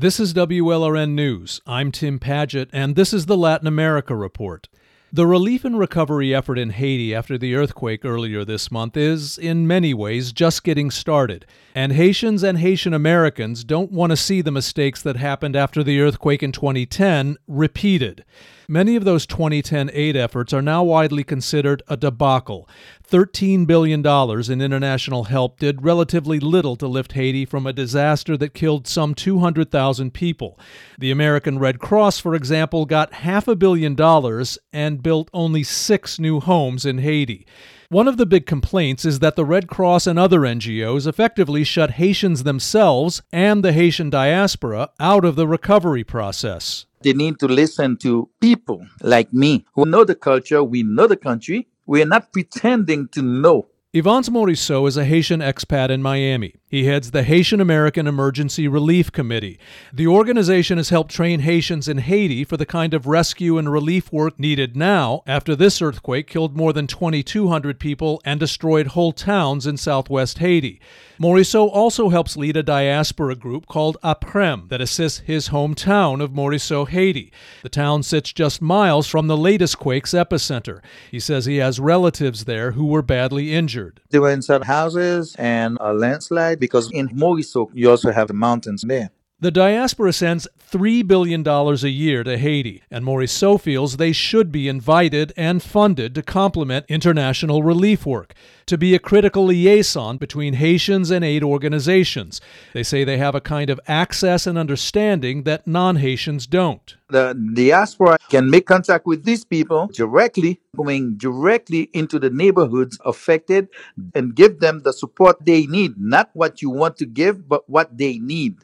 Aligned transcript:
This 0.00 0.20
is 0.20 0.32
WLRN 0.32 1.10
News. 1.10 1.60
I'm 1.66 1.90
Tim 1.90 2.20
Padgett, 2.20 2.68
and 2.72 2.94
this 2.94 3.12
is 3.12 3.26
the 3.26 3.36
Latin 3.36 3.66
America 3.66 4.14
Report. 4.14 4.68
The 5.12 5.26
relief 5.26 5.64
and 5.64 5.76
recovery 5.76 6.32
effort 6.32 6.56
in 6.56 6.70
Haiti 6.70 7.12
after 7.12 7.36
the 7.36 7.56
earthquake 7.56 8.04
earlier 8.04 8.44
this 8.44 8.70
month 8.70 8.96
is, 8.96 9.38
in 9.38 9.66
many 9.66 9.92
ways, 9.92 10.30
just 10.30 10.62
getting 10.62 10.92
started. 10.92 11.46
And 11.74 11.90
Haitians 11.94 12.44
and 12.44 12.58
Haitian 12.58 12.94
Americans 12.94 13.64
don't 13.64 13.90
want 13.90 14.10
to 14.10 14.16
see 14.16 14.40
the 14.40 14.52
mistakes 14.52 15.02
that 15.02 15.16
happened 15.16 15.56
after 15.56 15.82
the 15.82 16.00
earthquake 16.00 16.44
in 16.44 16.52
2010 16.52 17.36
repeated. 17.48 18.24
Many 18.70 18.96
of 18.96 19.06
those 19.06 19.24
2010 19.24 19.88
aid 19.94 20.14
efforts 20.14 20.52
are 20.52 20.60
now 20.60 20.84
widely 20.84 21.24
considered 21.24 21.82
a 21.88 21.96
debacle. 21.96 22.68
$13 23.10 23.66
billion 23.66 24.06
in 24.06 24.60
international 24.60 25.24
help 25.24 25.58
did 25.58 25.82
relatively 25.82 26.38
little 26.38 26.76
to 26.76 26.86
lift 26.86 27.12
Haiti 27.12 27.46
from 27.46 27.66
a 27.66 27.72
disaster 27.72 28.36
that 28.36 28.52
killed 28.52 28.86
some 28.86 29.14
200,000 29.14 30.12
people. 30.12 30.60
The 30.98 31.10
American 31.10 31.58
Red 31.58 31.78
Cross, 31.78 32.18
for 32.18 32.34
example, 32.34 32.84
got 32.84 33.14
half 33.14 33.48
a 33.48 33.56
billion 33.56 33.94
dollars 33.94 34.58
and 34.70 35.02
built 35.02 35.30
only 35.32 35.62
six 35.62 36.18
new 36.18 36.38
homes 36.38 36.84
in 36.84 36.98
Haiti. 36.98 37.46
One 37.88 38.06
of 38.06 38.18
the 38.18 38.26
big 38.26 38.44
complaints 38.44 39.06
is 39.06 39.20
that 39.20 39.34
the 39.34 39.46
Red 39.46 39.66
Cross 39.66 40.06
and 40.06 40.18
other 40.18 40.40
NGOs 40.40 41.06
effectively 41.06 41.64
shut 41.64 41.92
Haitians 41.92 42.42
themselves 42.42 43.22
and 43.32 43.64
the 43.64 43.72
Haitian 43.72 44.10
diaspora 44.10 44.90
out 45.00 45.24
of 45.24 45.36
the 45.36 45.48
recovery 45.48 46.04
process. 46.04 46.84
They 47.02 47.12
need 47.12 47.38
to 47.38 47.46
listen 47.46 47.96
to 47.98 48.28
people 48.40 48.84
like 49.02 49.32
me 49.32 49.64
who 49.74 49.86
know 49.86 50.04
the 50.04 50.14
culture, 50.14 50.62
we 50.62 50.82
know 50.82 51.06
the 51.06 51.16
country, 51.16 51.68
we 51.86 52.02
are 52.02 52.06
not 52.06 52.32
pretending 52.32 53.08
to 53.08 53.22
know. 53.22 53.68
Yvonne 53.94 54.22
Morisseau 54.24 54.86
is 54.86 54.96
a 54.96 55.04
Haitian 55.04 55.40
expat 55.40 55.90
in 55.90 56.02
Miami. 56.02 56.54
He 56.70 56.84
heads 56.84 57.12
the 57.12 57.22
Haitian 57.22 57.62
American 57.62 58.06
Emergency 58.06 58.68
Relief 58.68 59.10
Committee. 59.10 59.58
The 59.90 60.06
organization 60.06 60.76
has 60.76 60.90
helped 60.90 61.10
train 61.10 61.40
Haitians 61.40 61.88
in 61.88 61.96
Haiti 61.96 62.44
for 62.44 62.58
the 62.58 62.66
kind 62.66 62.92
of 62.92 63.06
rescue 63.06 63.56
and 63.56 63.72
relief 63.72 64.12
work 64.12 64.38
needed 64.38 64.76
now 64.76 65.22
after 65.26 65.56
this 65.56 65.80
earthquake 65.80 66.26
killed 66.26 66.58
more 66.58 66.74
than 66.74 66.86
2,200 66.86 67.80
people 67.80 68.20
and 68.22 68.38
destroyed 68.38 68.88
whole 68.88 69.12
towns 69.12 69.66
in 69.66 69.78
southwest 69.78 70.40
Haiti. 70.40 70.78
Morisseau 71.18 71.68
also 71.72 72.10
helps 72.10 72.36
lead 72.36 72.56
a 72.56 72.62
diaspora 72.62 73.34
group 73.34 73.66
called 73.66 73.96
APREM 74.04 74.68
that 74.68 74.80
assists 74.80 75.20
his 75.20 75.48
hometown 75.48 76.22
of 76.22 76.30
Morisseau, 76.30 76.86
Haiti. 76.86 77.32
The 77.62 77.68
town 77.68 78.04
sits 78.04 78.32
just 78.32 78.62
miles 78.62 79.08
from 79.08 79.26
the 79.26 79.36
latest 79.36 79.78
quake's 79.78 80.12
epicenter. 80.12 80.80
He 81.10 81.18
says 81.18 81.46
he 81.46 81.56
has 81.56 81.80
relatives 81.80 82.44
there 82.44 82.72
who 82.72 82.86
were 82.86 83.02
badly 83.02 83.52
injured. 83.52 84.00
They 84.10 84.20
were 84.20 84.30
inside 84.30 84.64
houses 84.64 85.34
and 85.38 85.76
a 85.80 85.92
landslide 85.92 86.57
because 86.58 86.90
in 86.92 87.08
Morisseau, 87.10 87.70
you 87.74 87.90
also 87.90 88.12
have 88.12 88.28
the 88.28 88.34
mountains 88.34 88.82
there. 88.86 89.10
The 89.40 89.52
diaspora 89.52 90.12
sends 90.12 90.48
$3 90.68 91.06
billion 91.06 91.46
a 91.46 91.72
year 91.86 92.24
to 92.24 92.36
Haiti, 92.36 92.82
and 92.90 93.04
Morisseau 93.04 93.56
feels 93.60 93.96
they 93.96 94.10
should 94.10 94.50
be 94.50 94.66
invited 94.66 95.32
and 95.36 95.62
funded 95.62 96.16
to 96.16 96.22
complement 96.24 96.86
international 96.88 97.62
relief 97.62 98.04
work, 98.04 98.34
to 98.66 98.76
be 98.76 98.96
a 98.96 98.98
critical 98.98 99.44
liaison 99.44 100.16
between 100.16 100.54
Haitians 100.54 101.12
and 101.12 101.24
aid 101.24 101.44
organizations. 101.44 102.40
They 102.74 102.82
say 102.82 103.04
they 103.04 103.18
have 103.18 103.36
a 103.36 103.40
kind 103.40 103.70
of 103.70 103.78
access 103.86 104.44
and 104.44 104.58
understanding 104.58 105.44
that 105.44 105.68
non 105.68 105.94
Haitians 105.94 106.48
don't. 106.48 106.96
The 107.08 107.32
diaspora 107.54 108.18
can 108.30 108.50
make 108.50 108.66
contact 108.66 109.06
with 109.06 109.22
these 109.22 109.44
people 109.44 109.86
directly, 109.94 110.60
going 110.76 111.16
directly 111.16 111.90
into 111.92 112.18
the 112.18 112.30
neighborhoods 112.30 112.98
affected 113.04 113.68
and 114.16 114.34
give 114.34 114.58
them 114.58 114.80
the 114.80 114.92
support 114.92 115.46
they 115.46 115.66
need, 115.66 115.92
not 115.96 116.30
what 116.32 116.60
you 116.60 116.70
want 116.70 116.96
to 116.96 117.06
give, 117.06 117.48
but 117.48 117.70
what 117.70 117.96
they 117.96 118.18
need. 118.18 118.56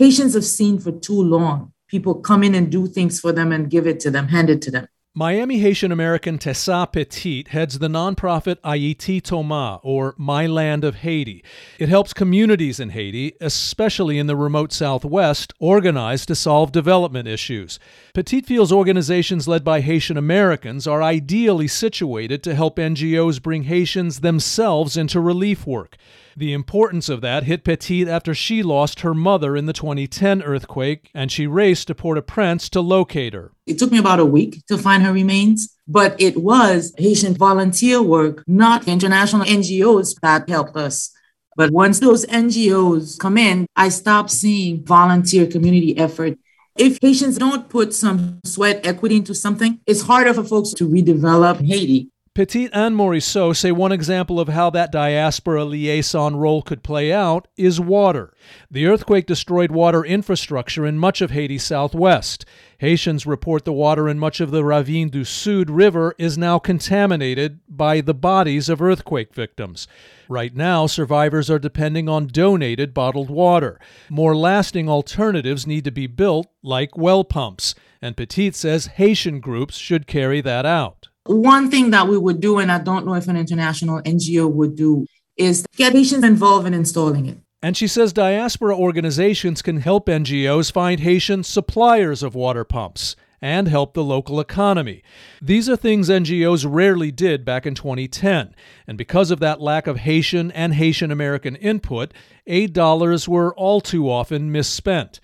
Haitians 0.00 0.32
have 0.32 0.46
seen 0.46 0.78
for 0.78 0.92
too 0.92 1.22
long 1.22 1.74
people 1.86 2.14
come 2.14 2.42
in 2.42 2.54
and 2.54 2.70
do 2.72 2.86
things 2.86 3.20
for 3.20 3.32
them 3.32 3.52
and 3.52 3.68
give 3.68 3.86
it 3.86 4.00
to 4.00 4.10
them, 4.10 4.28
hand 4.28 4.48
it 4.48 4.62
to 4.62 4.70
them. 4.70 4.86
Miami 5.20 5.58
Haitian 5.58 5.92
American 5.92 6.38
Tessa 6.38 6.88
Petit 6.90 7.44
heads 7.50 7.78
the 7.78 7.88
nonprofit 7.88 8.56
Haiti 8.64 9.20
Toma, 9.20 9.78
or 9.82 10.14
My 10.16 10.46
Land 10.46 10.82
of 10.82 10.94
Haiti. 10.94 11.44
It 11.78 11.90
helps 11.90 12.14
communities 12.14 12.80
in 12.80 12.88
Haiti, 12.88 13.34
especially 13.38 14.18
in 14.18 14.28
the 14.28 14.34
remote 14.34 14.72
southwest, 14.72 15.52
organize 15.58 16.24
to 16.24 16.34
solve 16.34 16.72
development 16.72 17.28
issues. 17.28 17.78
Petit 18.14 18.40
feels 18.40 18.72
organizations 18.72 19.46
led 19.46 19.62
by 19.62 19.82
Haitian 19.82 20.16
Americans 20.16 20.86
are 20.86 21.02
ideally 21.02 21.68
situated 21.68 22.42
to 22.44 22.54
help 22.54 22.76
NGOs 22.76 23.42
bring 23.42 23.64
Haitians 23.64 24.20
themselves 24.20 24.96
into 24.96 25.20
relief 25.20 25.66
work. 25.66 25.98
The 26.34 26.54
importance 26.54 27.10
of 27.10 27.20
that 27.20 27.44
hit 27.44 27.62
Petit 27.62 28.08
after 28.08 28.34
she 28.34 28.62
lost 28.62 29.00
her 29.00 29.12
mother 29.12 29.54
in 29.54 29.66
the 29.66 29.74
2010 29.74 30.40
earthquake, 30.42 31.10
and 31.12 31.30
she 31.30 31.46
raced 31.46 31.88
to 31.88 31.94
Port 31.94 32.16
au 32.16 32.22
Prince 32.22 32.70
to 32.70 32.80
locate 32.80 33.34
her. 33.34 33.52
It 33.70 33.78
took 33.78 33.92
me 33.92 33.98
about 33.98 34.18
a 34.18 34.24
week 34.24 34.66
to 34.66 34.76
find 34.76 35.04
her 35.04 35.12
remains, 35.12 35.76
but 35.86 36.20
it 36.20 36.36
was 36.36 36.92
Haitian 36.98 37.34
volunteer 37.34 38.02
work, 38.02 38.42
not 38.48 38.88
international 38.88 39.44
NGOs 39.44 40.16
that 40.22 40.48
helped 40.48 40.76
us. 40.76 41.12
But 41.56 41.70
once 41.70 42.00
those 42.00 42.26
NGOs 42.26 43.16
come 43.18 43.38
in, 43.38 43.66
I 43.76 43.90
stop 43.90 44.28
seeing 44.28 44.84
volunteer 44.84 45.46
community 45.46 45.96
effort. 45.96 46.36
If 46.76 46.98
Haitians 47.00 47.38
don't 47.38 47.68
put 47.68 47.94
some 47.94 48.40
sweat 48.44 48.84
equity 48.84 49.16
into 49.16 49.34
something, 49.34 49.78
it's 49.86 50.02
harder 50.02 50.34
for 50.34 50.42
folks 50.42 50.70
to 50.74 50.88
redevelop 50.88 51.64
Haiti. 51.64 52.08
Petit 52.40 52.70
and 52.72 52.96
Morisseau 52.96 53.54
say 53.54 53.70
one 53.70 53.92
example 53.92 54.40
of 54.40 54.48
how 54.48 54.70
that 54.70 54.90
diaspora 54.90 55.62
liaison 55.62 56.36
role 56.36 56.62
could 56.62 56.82
play 56.82 57.12
out 57.12 57.46
is 57.58 57.78
water. 57.78 58.32
The 58.70 58.86
earthquake 58.86 59.26
destroyed 59.26 59.70
water 59.70 60.02
infrastructure 60.02 60.86
in 60.86 60.96
much 60.96 61.20
of 61.20 61.32
Haiti's 61.32 61.64
southwest. 61.64 62.46
Haitians 62.78 63.26
report 63.26 63.66
the 63.66 63.74
water 63.74 64.08
in 64.08 64.18
much 64.18 64.40
of 64.40 64.52
the 64.52 64.64
Ravine 64.64 65.10
du 65.10 65.22
Sud 65.22 65.68
River 65.68 66.14
is 66.16 66.38
now 66.38 66.58
contaminated 66.58 67.60
by 67.68 68.00
the 68.00 68.14
bodies 68.14 68.70
of 68.70 68.80
earthquake 68.80 69.34
victims. 69.34 69.86
Right 70.26 70.56
now, 70.56 70.86
survivors 70.86 71.50
are 71.50 71.58
depending 71.58 72.08
on 72.08 72.26
donated 72.26 72.94
bottled 72.94 73.28
water. 73.28 73.78
More 74.08 74.34
lasting 74.34 74.88
alternatives 74.88 75.66
need 75.66 75.84
to 75.84 75.90
be 75.90 76.06
built, 76.06 76.46
like 76.62 76.96
well 76.96 77.22
pumps, 77.22 77.74
and 78.00 78.16
Petit 78.16 78.52
says 78.52 78.86
Haitian 78.86 79.40
groups 79.40 79.76
should 79.76 80.06
carry 80.06 80.40
that 80.40 80.64
out. 80.64 80.99
One 81.26 81.70
thing 81.70 81.90
that 81.90 82.08
we 82.08 82.16
would 82.16 82.40
do, 82.40 82.58
and 82.58 82.72
I 82.72 82.78
don't 82.78 83.06
know 83.06 83.14
if 83.14 83.28
an 83.28 83.36
international 83.36 84.00
NGO 84.02 84.50
would 84.50 84.76
do, 84.76 85.06
is 85.36 85.66
get 85.76 85.92
Haitians 85.92 86.24
involved 86.24 86.66
in 86.66 86.74
installing 86.74 87.26
it. 87.26 87.38
And 87.62 87.76
she 87.76 87.86
says 87.86 88.12
diaspora 88.12 88.76
organizations 88.76 89.60
can 89.60 89.80
help 89.80 90.06
NGOs 90.06 90.72
find 90.72 91.00
Haitian 91.00 91.44
suppliers 91.44 92.22
of 92.22 92.34
water 92.34 92.64
pumps 92.64 93.16
and 93.42 93.68
help 93.68 93.94
the 93.94 94.04
local 94.04 94.40
economy. 94.40 95.02
These 95.40 95.68
are 95.68 95.76
things 95.76 96.08
NGOs 96.08 96.66
rarely 96.68 97.10
did 97.10 97.44
back 97.44 97.66
in 97.66 97.74
2010, 97.74 98.54
and 98.86 98.98
because 98.98 99.30
of 99.30 99.40
that 99.40 99.60
lack 99.60 99.86
of 99.86 99.98
Haitian 99.98 100.50
and 100.52 100.74
Haitian 100.74 101.10
American 101.10 101.56
input, 101.56 102.12
aid 102.46 102.72
dollars 102.72 103.28
were 103.28 103.54
all 103.54 103.80
too 103.80 104.10
often 104.10 104.52
misspent. 104.52 105.20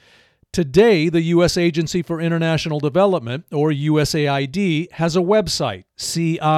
Today, 0.56 1.10
the 1.10 1.20
U.S. 1.20 1.58
Agency 1.58 2.00
for 2.00 2.18
International 2.18 2.80
Development, 2.80 3.44
or 3.52 3.68
USAID, 3.70 4.90
has 4.92 5.14
a 5.14 5.20
website, 5.20 5.84
CIDI.org, 5.98 6.56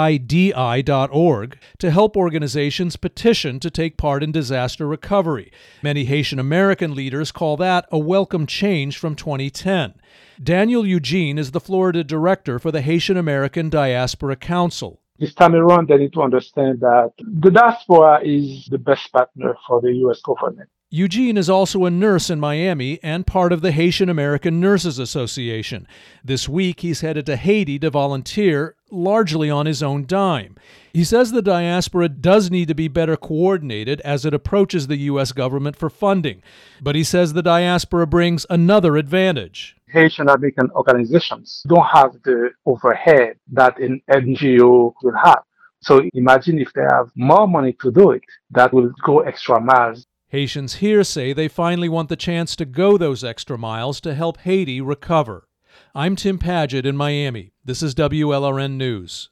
to 1.79 1.91
help 1.91 2.17
organizations 2.17 2.95
petition 2.95 3.59
to 3.59 3.73
take 3.73 3.97
part 3.97 4.23
in 4.23 4.31
disaster 4.31 4.87
recovery. 4.87 5.51
Many 5.83 6.05
Haitian 6.05 6.39
American 6.39 6.95
leaders 6.95 7.33
call 7.33 7.57
that 7.57 7.87
a 7.91 7.99
welcome 7.99 8.47
change 8.47 8.97
from 8.97 9.17
2010. 9.17 9.95
Daniel 10.41 10.87
Eugene 10.87 11.37
is 11.37 11.51
the 11.51 11.59
Florida 11.59 12.05
director 12.05 12.61
for 12.61 12.71
the 12.71 12.83
Haitian 12.83 13.17
American 13.17 13.69
Diaspora 13.69 14.37
Council. 14.37 15.01
This 15.19 15.35
time 15.35 15.57
around, 15.57 15.89
they 15.89 15.97
need 15.97 16.13
to 16.13 16.23
understand 16.23 16.79
that 16.83 17.15
the 17.19 17.51
diaspora 17.51 18.21
is 18.23 18.67
the 18.67 18.79
best 18.79 19.11
partner 19.11 19.57
for 19.67 19.81
the 19.81 19.93
U.S. 19.93 20.21
government. 20.21 20.69
Eugene 20.91 21.37
is 21.37 21.51
also 21.51 21.85
a 21.85 21.91
nurse 21.91 22.31
in 22.31 22.41
Miami 22.41 22.99
and 23.03 23.27
part 23.27 23.53
of 23.53 23.61
the 23.61 23.73
Haitian 23.73 24.09
American 24.09 24.59
Nurses 24.59 24.99
Association. 24.99 25.87
This 26.25 26.49
week, 26.49 26.81
he's 26.81 27.03
headed 27.03 27.27
to 27.27 27.37
Haiti 27.37 27.79
to 27.81 27.91
volunteer, 27.91 28.75
largely 28.91 29.51
on 29.51 29.67
his 29.67 29.83
own 29.83 30.07
dime. 30.07 30.57
He 30.95 31.05
says 31.05 31.31
the 31.31 31.43
diaspora 31.43 32.09
does 32.09 32.51
need 32.51 32.69
to 32.69 32.75
be 32.75 32.89
better 32.89 33.19
coordinated 33.19 34.01
as 34.01 34.25
it 34.25 34.33
approaches 34.33 34.87
the 34.87 34.97
U.S. 35.11 35.33
government 35.33 35.77
for 35.77 35.91
funding, 35.91 36.43
but 36.81 36.95
he 36.95 37.05
says 37.05 37.35
the 37.35 37.43
diaspora 37.43 38.07
brings 38.07 38.47
another 38.49 38.97
advantage. 38.97 39.77
Haitian 39.89 40.31
American 40.31 40.71
organizations 40.71 41.65
don't 41.69 41.85
have 41.93 42.15
the 42.25 42.49
overhead 42.65 43.37
that 43.53 43.79
an 43.79 44.01
NGO 44.11 44.95
will 45.03 45.17
have. 45.23 45.43
So 45.81 46.03
imagine 46.15 46.59
if 46.59 46.73
they 46.73 46.83
have 46.91 47.11
more 47.15 47.47
money 47.47 47.75
to 47.83 47.93
do 47.93 48.13
it, 48.13 48.23
that 48.51 48.73
will 48.73 48.91
go 49.05 49.21
extra 49.21 49.61
miles 49.61 50.07
Haitians 50.31 50.75
here 50.75 51.05
say 51.05 51.33
they 51.33 51.49
finally 51.49 51.89
want 51.89 52.11
the 52.11 52.17
chance 52.17 52.55
to 52.57 52.67
go 52.67 52.99
those 52.99 53.25
extra 53.25 53.57
miles 53.57 53.99
to 54.03 54.15
help 54.15 54.37
Haiti 54.41 54.79
recover. 54.79 55.49
I'm 55.95 56.17
Tim 56.17 56.39
Padgett 56.39 56.85
in 56.85 56.99
Miami. 56.99 57.53
This 57.65 57.83
is 57.83 57.95
WLRN 57.95 58.73
News. 58.73 59.31